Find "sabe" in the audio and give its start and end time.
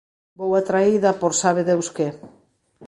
1.41-1.61